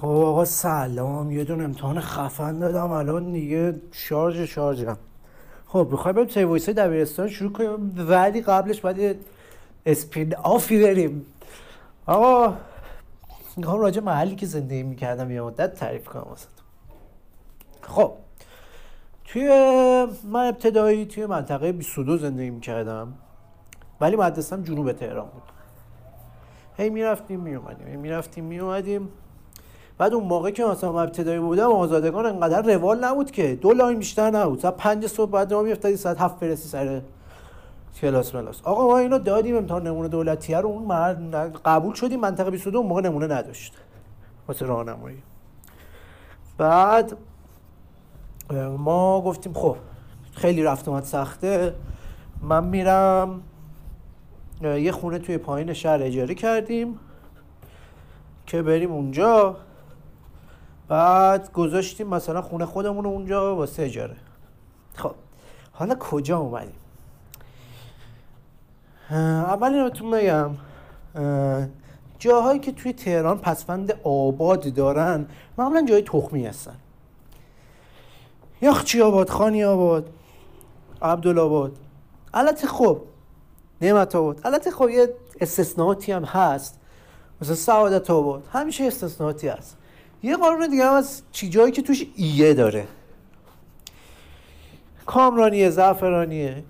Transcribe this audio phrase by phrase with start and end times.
[0.00, 4.98] خب آقا سلام یه دون امتحان خفن دادم الان دیگه شارژ شارژم
[5.66, 9.16] خب بخوای بریم توی voice دبیرستان شروع کنیم؟ ولی قبلش باید
[9.86, 11.26] spin-off ی بریم.
[12.06, 12.54] آقا
[13.56, 16.48] می‌خوام راجع محلی که زندگی می‌کردم یه مدت تعریف کنم واسه
[17.82, 18.12] خب
[19.24, 19.48] توی
[20.24, 23.14] من ابتدایی توی منطقه 22 زندگی می‌کردم
[24.00, 25.42] ولی مدرسم جنوب تهران بود.
[26.76, 29.08] هی می‌رفتیم میومدیم هی می‌رفتیم میومدیم
[29.98, 33.54] بعد اون موقع که مثلا من ابتدایی بودم آزادگان انقدر روال نبود که.
[33.54, 34.58] دو لاین بیشتر نبود.
[34.58, 37.02] ساعت پنج صبح بعد راه میافتادی ساعت هفت برسی سر
[38.00, 38.60] کلاس ملاس.
[38.62, 40.68] آقا ما اینو دادیم امتحان نمونه دولتیه رو.
[40.68, 43.74] اون قبول شدیم منطقه 22 اون موقع نمونه نداشت.
[44.48, 45.22] واسه راهنمایی.
[46.58, 47.16] بعد
[48.78, 49.76] ما گفتیم خب
[50.32, 51.74] خیلی رفت اومد سخته.
[52.42, 53.42] من میرم
[54.62, 56.98] یه خونه توی پایین شهر اجاره کردیم
[58.46, 59.56] که بریم اونجا.
[60.88, 64.16] بعد گذاشتیم مثلا خونه خودمون رو اونجا واسه اجاره
[64.94, 65.14] خب
[65.72, 66.74] حالا کجا اومدیم؟
[69.10, 70.50] اول اینو بگم
[72.18, 75.26] جاهایی که توی تهران پسفند آباد دارن
[75.58, 76.76] معمولا جای تخمی هستن.
[78.62, 80.10] یاخچی آباد خانی آباد
[81.02, 81.72] عبدالآباد.
[82.34, 83.02] البته خب
[83.80, 84.40] نعمت آباد.
[84.44, 86.80] البته خب یه استثناءاتی هم هست.
[87.42, 88.48] مثلا سعادت آباد.
[88.52, 89.76] همیشه استثناءاتی هست.
[90.22, 92.88] یه قانون دیگه هم از چی جایی که توش ایه داره.
[95.06, 96.64] کامرانیه زعفرانیه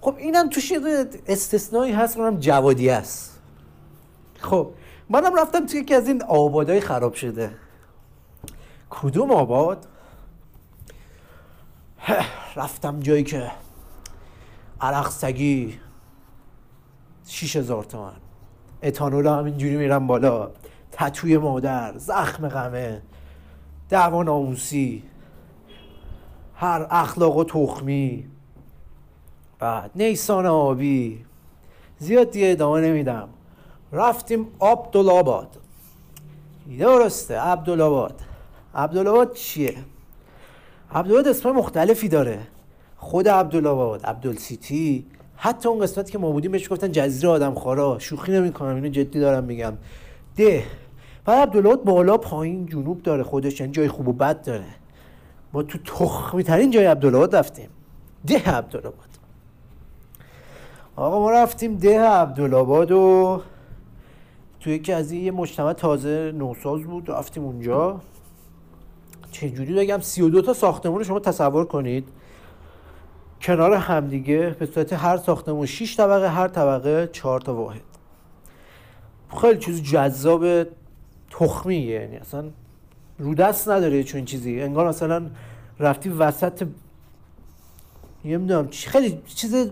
[0.00, 0.80] خب اینم توش یه
[1.26, 3.40] استثنایی هست اونم جوادی است.
[4.38, 4.70] خب
[5.08, 7.50] منم رفتم توی یکی از این آبادای خراب شده.
[8.90, 9.86] کدوم آباد؟
[12.56, 13.50] رفتم جایی که
[14.80, 15.80] عرق سگی
[17.26, 18.16] شیش هزار تومن.
[18.82, 20.50] اتانول هم اینجوری میرم بالا.
[20.92, 23.02] تتوی مادر زخم غمه
[23.88, 25.02] دعوا ناموسی
[26.54, 28.26] هر اخلاق و تخمی.
[29.58, 31.24] بعد نیسان آبی.
[31.98, 33.28] زیاد دیگه ادامه نمیدم.
[33.92, 35.48] رفتیم عبدالآباد.
[36.78, 38.20] درسته عبدالآباد.
[38.74, 39.74] عبدالآباد چیه؟
[40.92, 42.38] عبدالآباد اسم مختلفی داره.
[42.96, 48.32] خود عبدالآباد عبدالسیتی حتی اون قسمتی که ما بودیم بهش گفتن جزیره آدم خارا شوخی
[48.32, 49.72] نمی‌کنم اینو جدی دارم میگم.
[50.36, 50.64] ده.
[51.24, 54.64] بعد عبدالآباد بالا پایین جنوب داره خودش یعنی جای خوب و بد داره.
[55.52, 57.68] ما تو تخمی ترین جای عبدالآباد رفتیم.
[58.26, 59.08] ده عبدالآباد
[60.96, 63.40] آقا ما رفتیم ده عبدالآباد و
[64.60, 68.00] تو یکی از یه مجتمع تازه نوساز بود رفتیم اونجا.
[69.32, 72.08] چجوری بگم؟ سی و دو تا ساختمون شما تصور کنید.
[73.42, 77.89] کنار همدیگه به صورت هر ساختمون 6 طبقه هر طبقه 4 تا واحد.
[79.40, 80.64] خیلی چیز جذاب
[81.30, 82.00] تخمیه.
[82.00, 82.44] یعنی اصلا
[83.18, 84.60] رو دست نداره چون چیزی.
[84.60, 85.30] انگار مثلا
[85.80, 86.66] رفتی وسط
[88.24, 89.70] نمی‌دونم خیلی چیز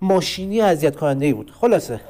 [0.00, 1.50] ماشینی اذیت کننده ای بود.
[1.50, 2.00] خلاصه.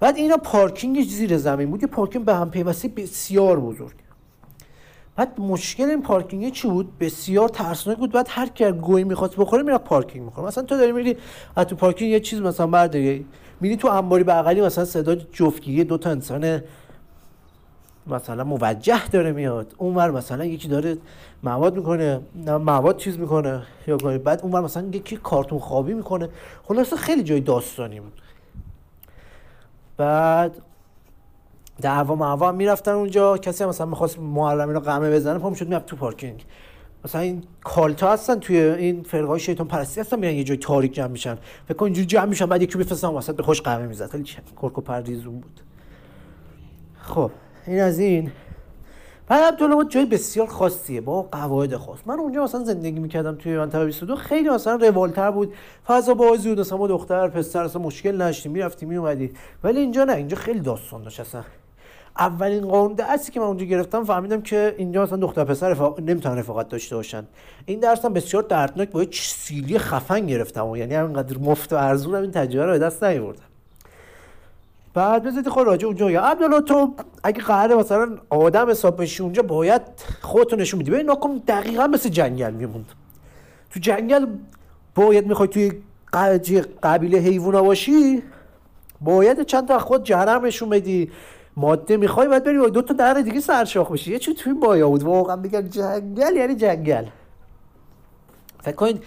[0.00, 1.82] بعد اینا پارکینگ زیر زمین بود.
[1.82, 4.03] یه پارکینگ به هم پیوسته بسیار بزرگ.
[5.16, 8.12] بعد مشکل این پارکینگ چی بود؟ بسیار ترسناک بود.
[8.12, 10.46] بعد هر کی گهی می‌خواست بخوره میره پارکینگ می‌خوره.
[10.46, 11.16] مثلا تو داری میری
[11.56, 13.26] از تو پارکینگ یه چیز مثلا برداری
[13.60, 16.62] میری تو انباری بغلی مثلا صدا جفتگیری دو تا انسان
[18.06, 19.74] مثلا موجه داره میاد.
[19.78, 20.96] اونور مثلا یکی داره
[21.42, 26.28] مواد می‌کنه مواد چیز می‌کنه یا بعد اونور مثلا یکی کارتون خوابی می‌کنه.
[26.64, 28.20] خلاصه خیلی جای داستانی بود.
[29.96, 30.62] بعد
[31.82, 33.38] دعوا معوا می‌رفتن اونجا.
[33.38, 36.44] کسی هم مثلا می‌خواست معلمی رو قمه بزنه پا می‌شد می‌رفت تو پارکینگ.
[37.04, 41.06] مثلا این کالتا هستن توی این فرقای شیطان پرستی هستن میرن یه جای تاریک جمع
[41.06, 41.38] میشن.
[41.68, 44.10] فکر کن اینجوری جمع میشن بعد یکی میفرستن وسط به خوش قمه می‌زد.
[44.10, 45.60] خیلی کرک و پردیزون بود.
[47.00, 47.30] خب
[47.66, 48.32] این از این.
[49.28, 51.98] بعد عبدالله جای بسیار خاصیه با قواعد خاص.
[52.06, 55.54] من اونجا مثلا زندگی می‌کردم توی منطقه 22 خیلی مثلا روالتر بود.
[55.86, 59.32] فضا بازی بود مثلا ما دختر پسر اصلا مشکل نشتی می‌رفتی میومدی
[59.64, 61.42] ولی اینجا نه اینجا خیلی داستان داشت اصلا.
[62.18, 66.00] اولین قانون درسی که من اونجا گرفتم فهمیدم که اینجا مثلا دختر پسر رفاق...
[66.00, 67.24] نمی‌تونن رفاقت داشته باشن.
[67.66, 71.76] این درس هم بسیار دردناک با یک سیلی خفن گرفتم و یعنی همینقدر مفت و
[71.76, 73.42] ارزون این تجربه رو به دست نیاوردم.
[74.94, 79.42] بعد بذارید خود راجع اونجا یا عبدالله تو اگه قرار مثلا آدم حساب بشی اونجا
[79.42, 79.82] باید
[80.20, 80.90] خودتو نشون بدی.
[80.90, 82.86] ببین ناکن دقیقا مثل جنگل میموند.
[83.70, 84.26] تو جنگل
[84.94, 88.22] باید می‌خوای توی قبیله حیوونا باشی
[89.00, 91.10] باید چند تا خود جهرم نشون بدی.
[91.56, 94.12] ماده می‌خوای باید بری دو تا در دیگه سرشاخ بشی.
[94.12, 95.02] یه چی توی بایا بود.
[95.02, 97.04] واقعا میگم جنگل یعنی جنگل.
[98.62, 99.02] فکر کنید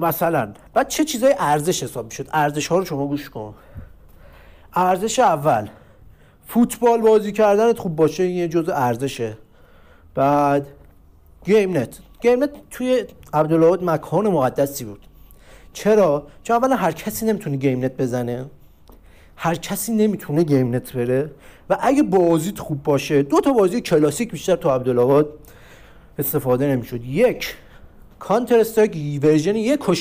[0.00, 3.54] مثلا بعد چه چیزای ارزش حساب می‌شد؟ ارزش ها رو شما گوش کن.
[4.74, 5.68] ارزش اول
[6.46, 9.36] فوتبال بازی کردنت خوب باشه یه جزء ارزشه.
[10.14, 10.66] بعد
[11.44, 11.98] گیم نت.
[12.20, 15.06] گیم نت توی عبدل آباد مکان مقدسی بود.
[15.72, 18.44] چرا؟ چون اولا هر کسی نمی‌تونه گیم نت بزنه.
[19.36, 21.30] هر کسی نمی‌تونه گیم نت بره.
[21.70, 25.28] و اگه بازیت خوب باشه دو تا بازی کلاسیک بیشتر تو عبدل آباد
[26.18, 27.04] استفاده نمی‌شد.
[27.04, 27.56] یک
[28.18, 29.94] Counter-Strike version یک و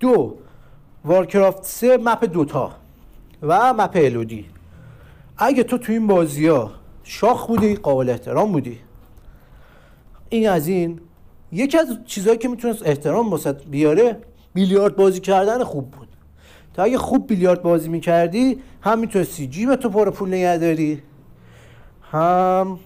[0.00, 0.34] دو
[1.04, 2.72] Warcraft سه map Dota
[3.42, 4.46] و map LOD.
[5.38, 6.70] اگه تو تو این بازی ها
[7.04, 8.78] شاخ بودی قابل احترام بودی.
[10.28, 11.00] این از این.
[11.52, 13.38] یکی از چیزهایی که می‌تونست احترام
[13.70, 14.16] بیاره
[14.54, 16.08] بیلیارد بازی کردن خوب بود.
[16.80, 21.02] تا اگه خوب بیلیارد بازی می‌کردی هم می‌تونستی جیب تو پر پول نگه داری.
[22.12, 22.78] هم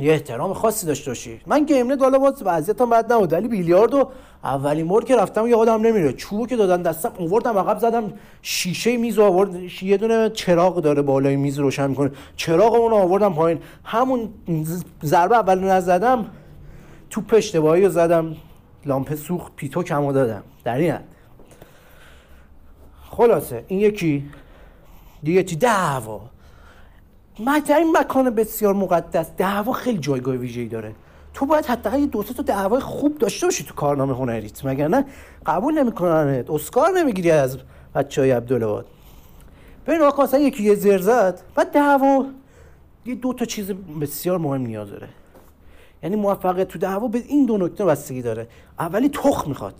[0.00, 1.40] یه احترام خاصی داشته باشی.
[1.46, 4.08] من گیم حالا باز وضعیتم بد نبود ولی بیلیاردو
[4.44, 6.12] اولین بار که رفتم یادم نمیره.
[6.12, 8.12] چوبو که دادن دستم آوردم عقب زدم
[8.42, 9.82] شیشه میز آورد.
[9.82, 12.10] یه دونه چراغ داره بالای میز روشن می‌کنه.
[12.36, 13.60] چراغ اون آوردم پایین.
[13.84, 14.28] همون
[15.04, 16.26] ضربه اول نزدم
[17.10, 18.36] تو اشتباهی رو زدم.
[18.86, 20.42] لامپ سوخت پیتو کمو دادم.
[20.64, 20.94] در این
[23.16, 24.30] خلاصه این یکی.
[25.22, 26.20] دیگه چی؟ دعوا.
[27.38, 29.30] این مکان بسیار مقدس.
[29.36, 30.94] دعوا خیلی جایگاه ویژه‌ای داره.
[31.34, 34.64] تو باید حتی یه دو تا دعوای خوب داشته باشی تو کارنامه هنریت.
[34.64, 35.04] مگر نه؟
[35.46, 37.58] قبول نمی‌کنن اسکار نمی‌گیری از
[37.94, 38.86] بچه های عبدالعباد
[39.86, 41.40] ببین آقا مثلا یکی یه زر زد.
[41.54, 42.26] بعد دعوا.
[43.06, 43.70] یه دو تا چیز
[44.00, 45.08] بسیار مهم نیاز داره.
[46.02, 48.48] یعنی موفقیت تو دعوا به این دو نکته بستگی داره.
[48.78, 49.74] اولی تخم می‌خواد.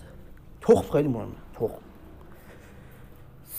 [0.61, 1.29] تخم خیلی مهمه.
[1.55, 1.84] تخم.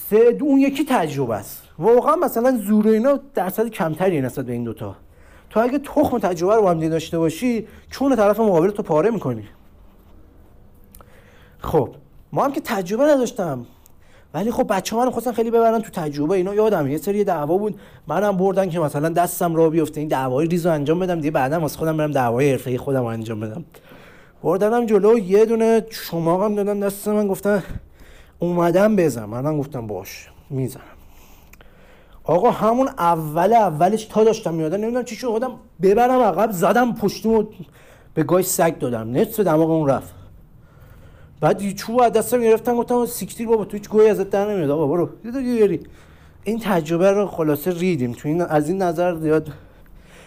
[0.09, 1.63] سه اون یکی تجربه است.
[1.79, 4.95] واقعا مثلا زور اینا درصد کمتری نسبت به این دوتا.
[5.49, 9.43] تو اگه تخم تجربه رو هم داشته باشی چون طرف مقابل تو پاره می‌کنی.
[11.59, 11.89] خب
[12.31, 13.65] ما هم که تجربه نداشتم.
[14.33, 16.55] ولی خب بچه من خواستن خیلی ببرن تو تجربه اینا.
[16.55, 17.79] یادم یه سری دعوا بود.
[18.07, 19.99] منم بردن که مثلا دستم را بیفته.
[19.99, 21.15] این دعوای ریزو انجام بدم.
[21.15, 23.65] دیگه بعدم واسه خودم برم دعوای حرفه‌ای خودم انجام بدم.
[24.43, 25.19] بردنم جلو.
[25.19, 27.27] یه دونه شما هم دادن دست من.
[27.27, 27.63] گفتن
[28.39, 30.83] اومدم بزن منم گفتم باش می‌زنم.
[32.23, 35.51] آقا همون اول اولش تا داشتم میادن نمی‌دونم چی شد خودم
[35.81, 37.43] ببرم عقب زدم پشتیمو
[38.13, 39.11] به گای سگ دادم.
[39.11, 40.13] نصف دماغ اون رفت.
[41.41, 44.69] بعد یه چوب از دستم گرفتن گفتم سیکتیر بابا تو هیچ گوی ازت در نمیاد.
[44.69, 45.09] آقا برو.
[45.23, 45.79] یه
[46.43, 48.11] این تجربه رو خلاصه ریدیم.
[48.11, 49.51] تو این از این نظر زیاد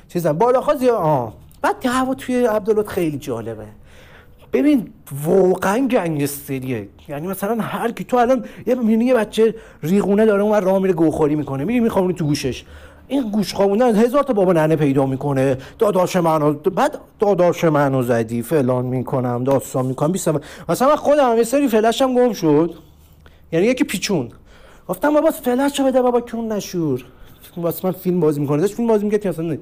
[0.09, 0.33] چیزا.
[0.33, 1.35] بالا خواست آه.
[1.63, 3.67] بعد هوا توی عبدالله خیلی جالبه.
[4.53, 4.89] ببین
[5.25, 10.63] واقعا گنگستریه یعنی مثلا هر کی تو الان یه می‌بینی یه بچه ریغونه داره اون
[10.63, 11.65] راه میره گوخوری می‌کنه.
[11.65, 12.65] میری میخوابونی تو گوشش.
[13.09, 15.57] این گوش خوابوندن هزار تا بابا ننه پیدا می‌کنه.
[15.79, 20.13] داداش منو بعد داداش منو زدی فلان می‌کنم داستان می‌کنم.
[20.13, 22.75] بیستم مثلا خودم یه سری فلشم گم شد.
[23.53, 24.29] یعنی یکی پیچون.
[24.89, 27.05] گفتم بابا فلش بده بابا کون نشور؟
[27.57, 28.61] واسه من فیلم بازی می‌کنه.
[28.61, 29.59] داشت فیلم بازی می‌کرد مثلا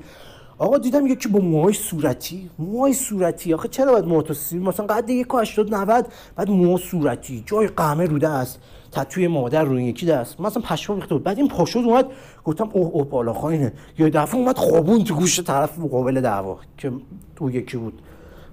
[0.58, 3.54] آقا دیدم یکی با موهای صورتی موهای صورتی.
[3.54, 6.06] آخه چرا باید موها مثلا قد یک 80 90
[6.36, 7.42] بعد موها صورتی.
[7.46, 8.60] جای قهمه روده است
[8.92, 10.40] تتوی مادر روی یکی دست.
[10.40, 11.24] مثلا پشمام ریخته بود.
[11.24, 12.06] بعد این پاشو اومد
[12.44, 16.92] گفتم اوه اوه بالا خاینه یه دفعه اومد خوابون تو گوش طرف مقابل دعوا که
[17.36, 18.02] تو یکی بود.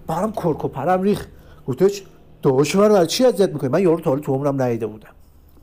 [0.08, 1.28] برام کرکو پرم ریخ
[1.68, 2.04] گفتش
[2.42, 5.10] داش من چی اذیت می‌کنی؟ من یارو تا تو عمرم ندیده بودم.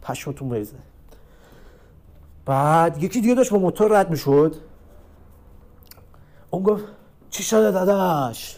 [0.02, 0.76] پشمتون بریزه.
[2.46, 4.69] بعد یکی دیگه داشت با موتور رد می‌شد.
[6.50, 6.84] اون گفت
[7.30, 8.56] چی شده داداش؟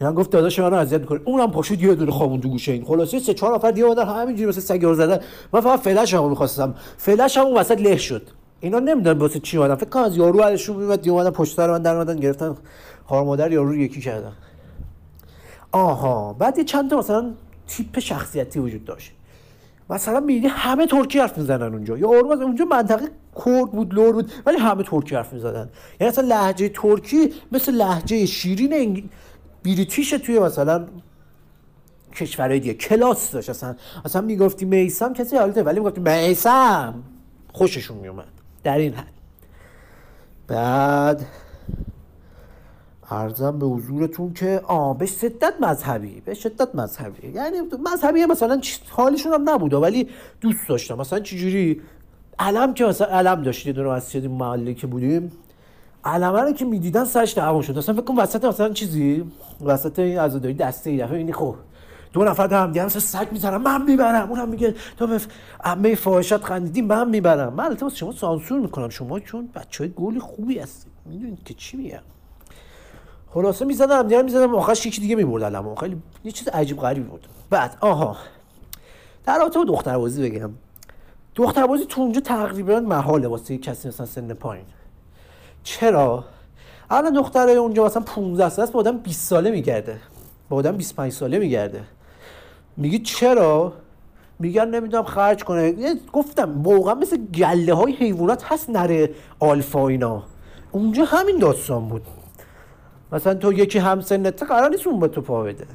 [0.00, 2.84] یعنی گفت داداش منو اذیت می‌کنه اونم پاشو یه دونه خوابون تو گوشه این.
[2.84, 5.20] خلاصه سه چهار نفر دیگه اومدن همینجوری مثل سگ زدن.
[5.52, 6.74] من فقط فلش هم می‌خواستم.
[6.96, 8.22] فلش هم وسط له شد.
[8.60, 9.74] اینا نمی‌دونم واسه چی اومدن.
[9.74, 12.56] فکر کنم از یارو ازشون میومد دی اومدن پشت سر من در اومدن گرفتن.
[13.06, 14.32] خار مادر یارو رو یکی کردن.
[15.72, 16.32] آها.
[16.32, 17.32] بعد یه چند تا مثلا
[17.66, 19.12] تیپ شخصیتی وجود داشت.
[19.90, 21.98] مثلا میدی همه ترکی حرف می‌زنن اونجا.
[21.98, 23.08] یا اونجا منطقه
[23.44, 25.70] کرد بود لور بود ولی همه ترکی حرف می‌زدن.
[26.00, 29.10] یعنی اصلا لهجه ترکی مثل لهجه شیرین
[29.64, 30.86] بریتیش توی مثلا
[32.14, 32.74] کشورهای دیگه.
[32.74, 33.74] کلاس داشت اصلا.
[34.04, 37.02] اصلا می‌گفتی میسم کسی حالته ولی می‌گفتی میسم.
[37.52, 38.24] خوششون میومد
[38.64, 39.12] در این حد.
[40.46, 41.26] بعد
[43.10, 47.28] ارزم به حضورتون که آه به شدت مذهبی به شدت مذهبی.
[47.28, 47.56] یعنی
[47.92, 48.60] مذهبی مثلا
[48.90, 50.08] حالشون هم نبود ولی
[50.40, 50.98] دوست داشتم.
[50.98, 51.80] مثلا چجوری
[52.38, 55.32] علم که مثلا علم داشتی دونه از محله که بودیم
[56.04, 57.78] علمه رو که می‌دیدن سرش دعوا شد.
[57.78, 59.24] اصلا فکر کنم وسط مثلا چیزی
[59.64, 61.54] وسط این عزاداری دسته ای دفعه اینی خب
[62.12, 65.20] دو نفر هم دیگه مثلا سگ می‌زنن من می‌برم اونم میگه تو به
[65.64, 67.52] عمه فاحشت خندیدیم من می‌برم.
[67.52, 70.92] من البته شما سانسور می‌کنم شما چون بچه های گلی خوبی هستید.
[71.06, 71.98] می‌دونید که چی میگم.
[73.30, 75.74] خلاصه می‌زدن هم دیگه می‌زدن آخرش یکی دیگه می‌برد علمو.
[75.74, 77.26] خیلی یه چیز عجیب غریبی بود.
[77.50, 78.16] بعد آها.
[79.26, 80.50] در رابطه با دختر بازی بگم.
[81.34, 84.64] دختر بازی تو اونجا تقریبا محاله واسه کسی مثلا سن پایین.
[85.62, 86.24] چرا؟
[86.90, 90.00] الان دختره اونجا مثلا 15 سال است با آدم 20 ساله میگرده.
[90.48, 91.80] با آدم 25 ساله میگرده.
[92.76, 93.72] میگی چرا؟
[94.38, 95.74] میگن نمی‌دونم خرج کنه.
[96.12, 99.10] گفتم واقعا مثل گله های حیوانات هست نره
[99.40, 100.22] آلفا اینا.
[100.72, 102.02] اونجا همین داستان بود.
[103.12, 105.66] مثلا تو یکی هم سنت قرار نیست اون با تو پا بده.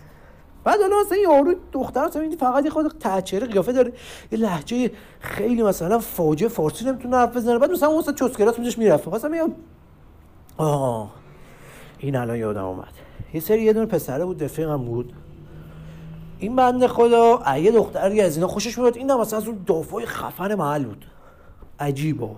[0.64, 3.94] بعد حالا مثلا یارو دختر مثلا فقط یه خود تحچره قیافه داره
[4.32, 7.58] یه لحجه خیلی مثلا فاجعه فارسی نمی‌تونه حرف بزنه.
[7.58, 9.08] بعد مثلا اون چسکراس میجاش می‌رفت.
[9.08, 9.52] مثلا میگم
[10.58, 11.12] آه
[12.00, 12.94] این الان یادم اومد.
[13.34, 15.14] یه سری یه دونه پسره بود رفیقم بود.
[16.40, 20.06] این بنده خدا یه دختری از اینا خوشش میاد این هم مثلا از اون دافای
[20.06, 21.06] خفن محل بود.
[21.80, 22.36] عجیبا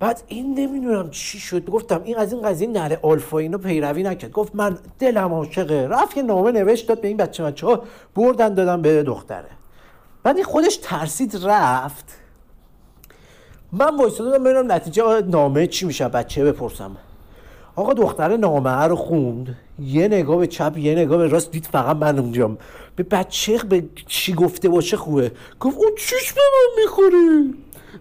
[0.00, 4.32] بعد این نمی‌دونم چی شد گفتم این از این قضیه نره آلفا اینو پیروی نکرد.
[4.32, 5.88] گفت من دلم عاشقه.
[5.88, 7.82] رفت که نامه نوشت داد به این بچه بچه ها
[8.14, 9.48] بردن دادم به دختره.
[10.22, 12.04] بعد این خودش ترسید رفت.
[13.72, 16.08] من وایساده ببینم نتیجه نامه چی میشه.
[16.08, 16.96] بچه بپرسم.
[17.76, 19.56] آقا دختر نامه رو خوند.
[19.78, 21.50] یه نگاه به چپ یه نگاه به راست.
[21.50, 22.58] دید فقط من اونجام.
[22.96, 25.32] به بچه به چی گفته باشه خوبه.
[25.60, 27.54] گفت اون چیش به من می‌خوری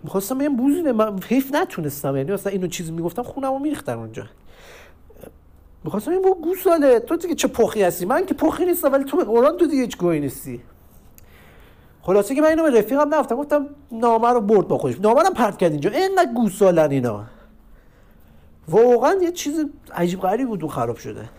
[0.04, 2.18] می‌خواستم بگم بوزینه من حیف نتونستم.
[2.18, 4.24] یعنی مثلا اینو چیزی می‌گفتم خونم رو میریختن اونجا.
[5.84, 9.24] می‌خواستم این گوساله تو دیگه چه پخی هستی؟ من که پخی نیستم ولی تو به
[9.24, 10.62] قرآن تو دیگه هیچ گوی نیستی.
[12.02, 15.00] خلاصه که من اینو به رفیقم نفتم گفتم نامه رو برد با خودش.
[15.00, 15.90] نامه رو پرت کرد اینجا.
[15.90, 17.24] اینقدر گوسالن اینا.
[18.68, 21.30] واقعا یه چیز عجیب غریب بود و خراب شده.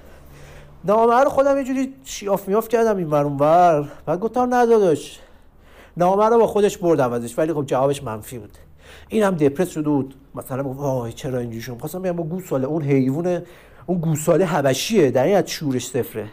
[0.84, 5.20] نامه رو خودم یه جوری شیاف میاف کردم این ور ور بعد گفتم نداداش
[5.98, 8.58] نامه رو با خودش برد عوضش ولی خب جوابش منفی بود.
[9.08, 10.14] این هم دپرس شده بود.
[10.34, 13.42] مثلا وای چرا اینجوری شد؟ خواستم بگم با گوساله اون حیوان
[13.86, 16.26] اون گوساله حبشیه در این از شورش صفره.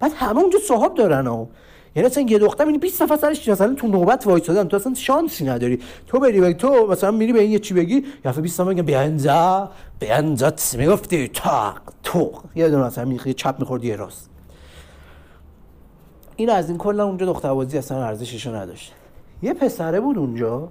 [0.00, 1.48] بعد همه اونجا صاحب دارن ها.
[1.96, 5.44] یعنی اصلا یه دختر این 20 نفر سرش مثلا تو نوبت وایسادن تو اصلا شانسی
[5.44, 5.78] نداری.
[6.06, 8.68] تو بری بگی تو مثلا میری به این یه چی بگی یا بیست 20 نفر
[8.68, 14.30] میگن بیانزا بیانزا می‌گفتی؟ تاق تو یه دونه مثلا می‌خواد چپ می‌خورد یه راست.
[16.36, 18.92] این از این کلا اونجا دختر بازی اصلا ارزشش نداشت.
[19.42, 20.68] یه پسره بود اونجا.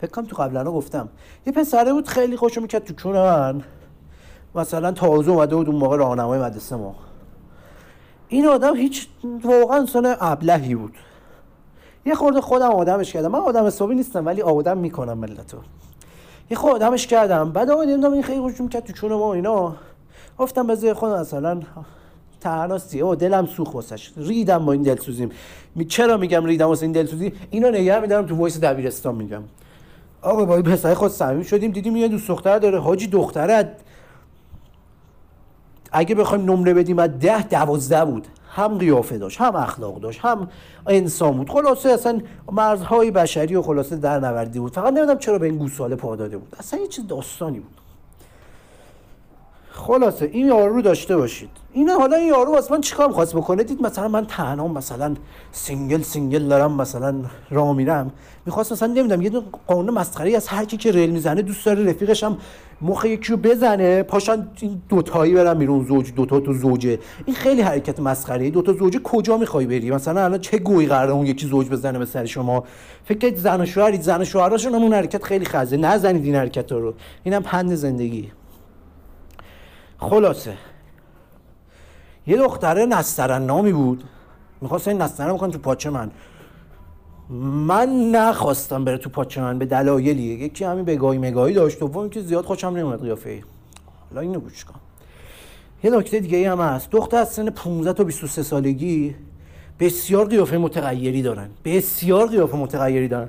[0.00, 1.08] فکر کنم تو قبلا گفتم.
[1.46, 3.62] یه پسره بود خیلی خوشو می‌کرد تو چون من
[4.54, 6.94] مثلا تازه اومده بود اون موقع راهنمای مدرسه ما.
[8.28, 9.08] این آدم هیچ
[9.44, 10.94] واقعا انسان ابلهی بود.
[12.06, 13.28] یه خورده خودم آدمش کردم.
[13.28, 15.58] من آدم حسابی نیستم ولی آدم می‌کنم ملتو.
[16.50, 17.52] یه خود آدمش کردم.
[17.52, 19.76] بعد آقا دیدم این خیلی خوشم کرد تو چون ما اینا.
[20.38, 21.60] گفتم بذار خود مثلا
[22.44, 24.12] تناستی او دلم سوخ واسش.
[24.16, 25.30] ریدم با این دلسوزیم
[25.74, 29.42] می چرا میگم ریدم واسه این دلسوزی؟ اینو نگه میدارم تو وایس دبیرستان میگم.
[30.22, 32.78] آقا با این پسر خود صمیم شدیم دیدیم یه دوست دختر داره.
[32.78, 33.76] حاجی دختره.
[35.92, 38.26] اگه بخوایم نمره بدیم از ده دوازده بود.
[38.50, 40.48] هم قیافه داشت هم اخلاق داشت هم
[40.86, 41.50] انسان بود.
[41.50, 42.20] خلاصه اصلا
[42.52, 44.72] مرزهای بشری و خلاصه در نوردی بود.
[44.72, 46.56] فقط نمی‌دونم چرا به این گوساله پا داده بود.
[46.58, 47.80] اصلا یه چیز داستانی بود.
[49.70, 51.63] خلاصه این یارو داشته باشید.
[51.74, 55.14] این حالا این یارو واسه من چیکار می‌خواست بکنه؟ دید مثلا من تنها مثلا
[55.52, 57.14] single single دارم مثلا
[57.50, 58.10] راه میرم.
[58.46, 59.30] می‌خواست مثلا نمی‌دونم یه
[59.66, 62.36] قانون مسخره از هر کی که رل می‌زنه دوست داره رفیقش هم
[62.82, 64.02] مخ یکی رو بزنه.
[64.02, 66.98] پاشن این دوتایی برن بیرون زوج دوتا تو زوجه.
[67.24, 71.26] این خیلی حرکت مسخره دوتا زوجه کجا می‌خوای بری؟ مثلا الان چه گهی قراره اون
[71.26, 72.64] یکی زوج بزنه به سر شما؟
[73.04, 75.76] فکر زن و شوهرید زن و شوهراشون اون حرکت خیلی خزه.
[75.76, 76.94] نزنید این حرکت رو.
[77.24, 78.32] اینم پند زندگی.
[79.98, 80.52] خلاصه.
[82.26, 84.04] یه دختره نسترن نامی بود.
[84.60, 86.10] می‌خواست این نسترن بکنم تو پاچه من.
[87.66, 91.80] من نخواستم بره تو پاچه من به دلایلی یکی همین بگاهی مگاهی داشت.
[91.80, 93.42] دوم که زیاد خوشم نمیاد قیافه
[94.10, 94.74] حالا اینو گوش کن.
[95.84, 96.90] یه نکته دیگه هم هست.
[96.90, 99.14] دختر از سن 15 تا 23 سالگی
[99.80, 101.50] بسیار قیافه متغیری دارن.
[101.64, 103.28] بسیار قیافه متغیری دارن.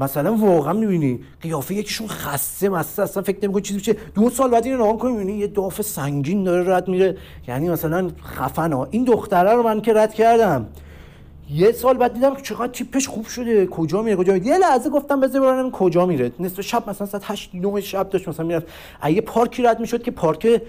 [0.00, 4.66] مثلا واقعا می‌بینی قیافه یکیشون خسته مسته اصلا فکر نمی‌کنی چیزی بشه دو سال بعد
[4.66, 7.16] اینو نگاه کنی می‌بینی یه داف سنگین داره رد میره.
[7.48, 10.66] یعنی مثلا خفن این دختره رو من که رد کردم.
[11.50, 13.66] یه سال بعد دیدم که چقدر تیپش خوب شده.
[13.66, 16.32] کجا میره؟ کجا میره؟ یه لحظه گفتم بذار برم کجا میره.
[16.40, 18.66] نصف شب مثلا ساعت 8 9 شب داشت مثلا می‌رفت.
[19.08, 20.62] یه پارکی رد می‌شد که پارک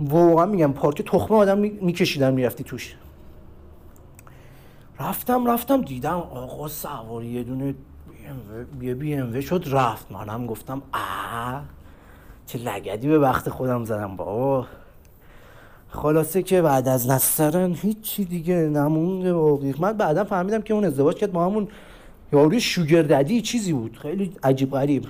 [0.00, 2.96] واقعا میگم پارک تخمه آدم میکشیدن می‌رفتی توش.
[5.00, 7.74] رفتم رفتم دیدم آقا سواری یه دونه
[8.80, 10.12] یه بی ام شد رفت.
[10.12, 11.60] منم گفتم آ
[12.46, 14.66] چه لگدی به وقت خودم زدم با
[15.88, 21.16] خلاصه که بعد از نسترن هیچی دیگه نمونده واقعی من بعدا فهمیدم که اون ازدواج
[21.16, 21.68] کرد با همون
[22.32, 23.96] یاروی شوگرددی چیزی بود.
[23.96, 25.06] خیلی عجیب غریب.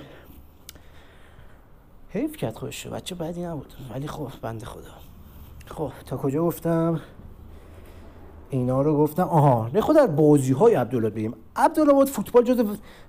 [2.09, 3.73] حیف کرد خوشه بچه بعدی نبود.
[3.93, 4.93] ولی خب بنده خدا.
[5.65, 7.01] خب تا کجا گفتم؟
[8.53, 11.33] اینا رو گفتم آها نه خود در بازی های عبدالله بگیم.
[11.55, 12.63] عبدالله فوتبال جز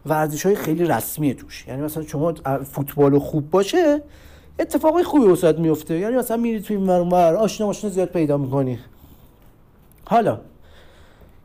[0.06, 1.64] ورزش های خیلی رسمیه توش.
[1.68, 2.34] یعنی مثلا شما
[2.64, 4.02] فوتبال خوب باشه
[4.58, 8.78] اتفاقی خوبی وسط میفته یعنی مثلا میری توی ور آشنا ماشنا زیاد پیدا می‌کنی.
[10.04, 10.40] حالا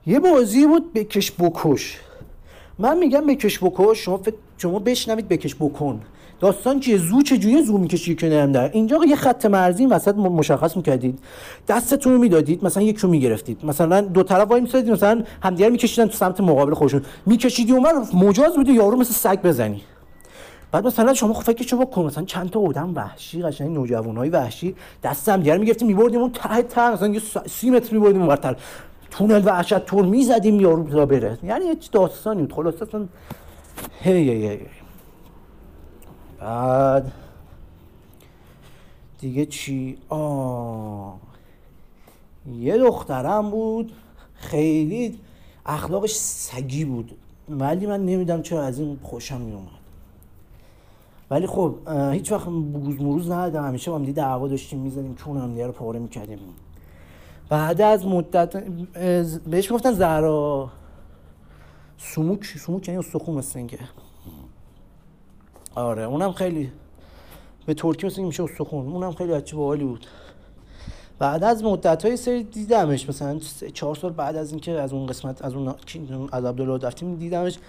[0.05, 1.99] یه بازی بود بکش بکش.
[2.79, 6.01] من میگم بکش بکش شما فکر شما بشنوید بکش بکن.
[6.39, 10.77] داستان چیه؟ زو چجوری زو می‌کشی که نرم در؟ اینجا یه خط مرزی وسط مشخص
[10.77, 11.19] می‌کردید.
[11.67, 13.65] دستتون رو می‌دادید مثلا یک رو می‌گرفتید.
[13.65, 17.01] مثلا دو طرف وای میسادید مثلا همدیگر میکشیدن تو سمت مقابل خودشون.
[17.25, 19.81] میکشیدی اونور مجاز بودی یارو مثل سگ بزنی.
[20.71, 24.75] بعد مثلا شما خب فکرشو بکن مثلا چند تا آدم وحشی قشنگ نوجوانای وحشی.
[25.03, 28.55] دست هم دیگه می‌گرفتیم میبردیم اون ته ته مثلا یه سی متر میبردیم اونورتر.
[29.11, 31.37] تونل وحشت تور می‌زدیم یارو تا بره.
[31.43, 32.53] یعنی یه داستانی بود.
[32.53, 33.05] خلاص اصلا
[34.01, 34.59] هی هی هی
[36.39, 37.11] بعد
[39.19, 41.19] دیگه چی؟ آه.
[42.59, 43.91] یه دخترم بود.
[44.33, 45.19] خیلی
[45.65, 47.11] اخلاقش سگی بود.
[47.49, 49.79] ولی من نمیدم چرا از این خوشم میومد
[51.31, 51.75] ولی خب
[52.11, 53.67] هیچ وقت بروز مروز ندادم.
[53.67, 56.39] همیشه با هم دعوا داشتیم می‌زدیم چون هم رو پاره می‌کردیم.
[57.49, 58.63] بعد از مدت
[59.49, 60.69] بهش گفتن زهرا.
[62.01, 63.79] سموک سموک یعنی استخون مثل اینکه.
[65.75, 66.71] آره اونم خیلی
[67.65, 70.05] به ترکی مثل میشه استخون اونم خیلی بچه باحالی بود.
[71.19, 73.39] بعد از مدت های سری دیدمش مثلا
[73.73, 75.75] چهار سال بعد از اینکه از اون قسمت از اون
[76.31, 77.59] از عبدالله رفتیم دیدمش.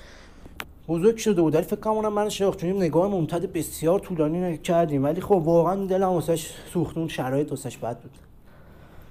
[0.89, 5.05] بزرگ شده بود ولی فکر کنم اونم من شاخ چون نگاه ممتد بسیار طولانی کردیم.
[5.05, 8.19] ولی خب واقعا دلم واسش سوختون شرایط واسش بد بود.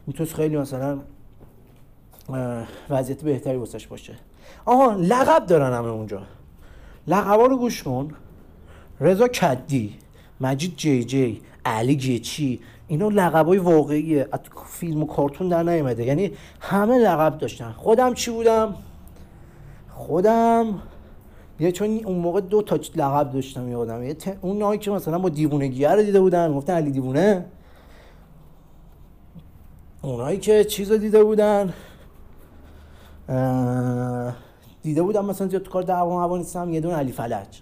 [0.08, 1.00] می‌تونست خیلی مثلا
[2.90, 4.16] وضعیت بهتری واسش باشه.
[4.66, 6.22] آها لقب دارن همه اونجا.
[7.08, 8.12] لقبا رو گوش کن.
[9.00, 9.96] رضا کدی
[10.42, 14.28] مجید جی جی علی گیچی اینا لقبای واقعیه.
[14.32, 16.06] از فیلم و کارتون در نیومده.
[16.06, 17.72] یعنی همه لقب داشتن.
[17.72, 18.76] خودم چی بودم؟
[19.90, 20.82] خودم
[21.60, 24.04] یه چون اون موقع دو تا لقب داشتم یادم.
[24.04, 27.46] یه اون نایی که مثلا با دیوونگی رو دیده بودن گفتن علی دیوونه.
[30.02, 31.74] اونایی که چیز رو دیده بودن.
[34.82, 37.62] دیده بودم مثلا زیاد تو کار دعوا هوا نیستم یه دون علی فلج.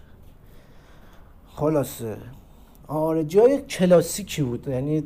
[1.56, 2.18] خلاصه.
[2.88, 4.68] آره جای کلاسیکی بود.
[4.68, 5.04] یعنی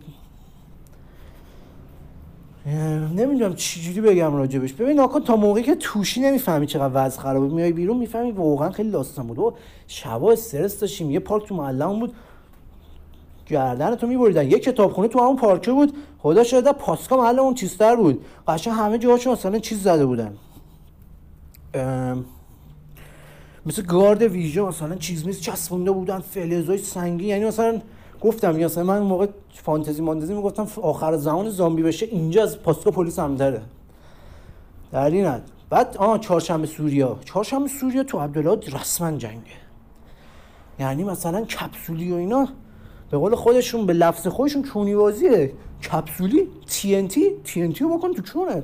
[3.16, 4.74] نمی‌دونم چجوری بگم راجبش.
[4.74, 7.48] ببین ناکن تا موقعی که توشی نمی‌فهمی چقدر وضع خرابه.
[7.48, 9.40] میای بیرون می‌فهمی واقعا خیلی داستان بود.
[9.40, 9.54] و
[9.88, 11.12] شبا استرس داشتیم.
[11.12, 12.14] یه پارک تو محلمون بود.
[13.48, 14.52] گردن تو میبریدن.
[14.52, 15.94] یه کتابخونه تو همون پارکه بود.
[16.20, 18.26] خدا شده پاسکا محل اون چیزتر بود.
[18.48, 20.38] قشنگ همه جاهاشو مثلا چیز زده بودن.
[23.66, 27.82] مثل گارد ویژه مثلا چیز میز چسبونده بودن فلزای سنگی یعنی مثلا
[28.22, 33.20] گفتم مثلا من موقع فانتزی ماندزی می‌گفتم آخر زمان زامبی بشه اینجا از پاسکا پلیس
[33.20, 33.62] هم داره
[34.92, 35.32] در این
[35.70, 37.20] بعد آه چهارشنبه سوریا.
[37.26, 39.62] چهارشنبه سوریا تو عبدالله رسما جنگه.
[40.80, 42.48] یعنی مثلا کپسولی و اینا
[43.12, 45.54] به قول خودشون به لفظ خودشون چونی بازیه.
[45.92, 48.64] کپسولی تی ان تی تی ان تی رو بکن تو چونت.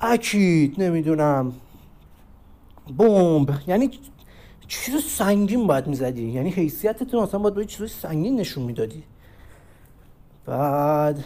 [0.00, 1.52] اکید نمی‌دونم.
[2.98, 3.50] بمب.
[3.66, 3.90] یعنی
[4.68, 9.04] چیز سنگین باید می‌زدی؟ یعنی حیثیتتون اصلا باید باید چیز سنگین نشون می‌دادی.
[10.46, 11.24] بعد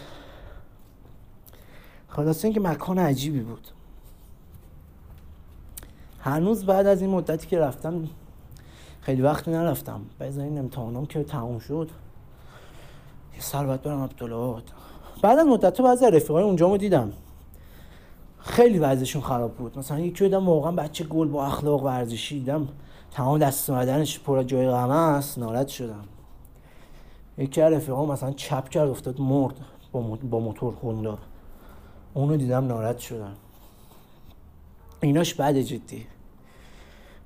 [2.08, 3.68] خلاص اینکه مکان عجیبی بود.
[6.20, 8.08] هنوز بعد از این مدتی که رفتم
[9.00, 10.00] خیلی وقتی نرفتم.
[10.18, 10.68] بعد این
[11.06, 11.90] که تموم شد
[13.34, 14.62] یه سر باید برم عبدالله
[15.22, 17.12] بعد از مدت بعضی رفیقای اونجا رو دیدم.
[18.46, 19.78] خیلی وضعشون خراب بود.
[19.78, 22.68] مثلا یکی دیدم واقعا بچه گل با اخلاق ورزشی دیدم.
[23.10, 25.38] تمام دست اومدنش پر جای غم است.
[25.38, 26.04] ناراحت شدم.
[27.38, 29.54] یکی از رفیقام مثلا چپ کرد افتاد مرد
[30.30, 31.18] با موتور هوندا.
[32.14, 33.32] اونو دیدم ناراحت شدم.
[35.00, 36.06] ایناش بعد جدی.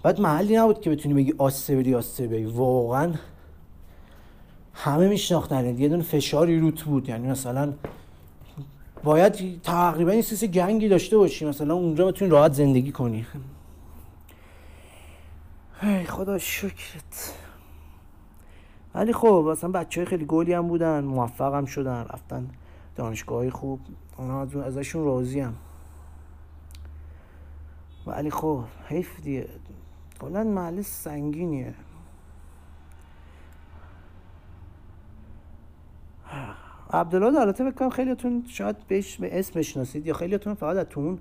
[0.03, 3.13] بعد محلی نبود که بتونی بگی آسته بری آسته بری واقعا
[4.75, 5.79] همه میشناختن.
[5.79, 7.09] یه دونه فشاری روت بود.
[7.09, 7.73] یعنی مثلا
[9.05, 11.45] باید تقریبا این سیس گنگی داشته باشی.
[11.47, 13.27] مثلا اونجا بتونی راحت زندگی کنی.
[15.83, 17.35] ای خدا شکرت.
[18.95, 22.49] ولی خب مثلا بچه های خیلی گلی هم بودن موفق هم شدن رفتن
[22.97, 23.81] دانشگاه خوب.
[24.17, 25.55] اونا ازشون راضی هم.
[28.07, 29.49] ولی خب حیف دیگه.
[30.21, 31.75] کلا محل سنگینیه.
[36.93, 41.19] عبدالله البته بکنم خیلیتون شاید بهش به اسم بشناسید یا خیلیتون فقط از تو اون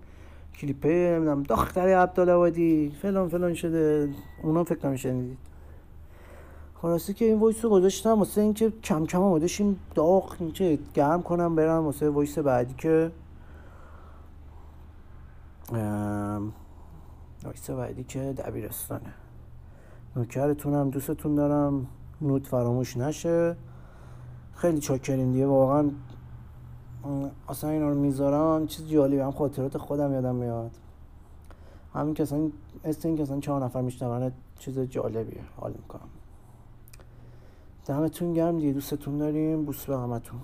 [0.59, 4.09] کلیپه نمی‌دونم دختر وادی فلان فلان شده
[4.43, 5.37] اونا فکر کنم شنیدید.
[7.15, 11.55] که این voice رو گذاشتم واسه اینکه کم کم آماده شیم داغ اینکه گرم کنم
[11.55, 13.11] برم واسه voice بعدی که
[17.45, 19.13] نکته بعدی که دبیرستانه.
[20.15, 21.87] نوکرتونم دوستتون دارم.
[22.21, 23.55] نوت فراموش نشه.
[24.59, 25.89] خیلی چاکرین دیگه واقعا
[27.49, 30.71] اصلا اینا رو می‌ذارم چیز جالبی هم خاطرات خودم یادم میاد.
[31.93, 32.49] همین که اصلا
[32.83, 36.09] است این که اصلا چهار نفر میشنون چیز جالبیه حال می‌کنم.
[37.85, 40.39] دمتون گرم دیگه دوستتون داریم بوس به همتون.